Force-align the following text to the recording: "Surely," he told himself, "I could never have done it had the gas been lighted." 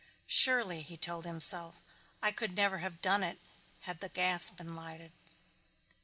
"Surely," 0.25 0.81
he 0.81 0.97
told 0.97 1.25
himself, 1.27 1.83
"I 2.23 2.31
could 2.31 2.55
never 2.55 2.79
have 2.79 3.03
done 3.03 3.21
it 3.21 3.37
had 3.81 3.99
the 3.99 4.09
gas 4.09 4.49
been 4.49 4.75
lighted." 4.75 5.11